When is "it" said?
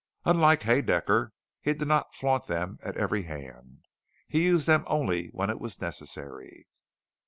5.51-5.59